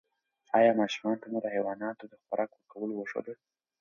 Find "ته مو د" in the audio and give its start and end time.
1.21-1.47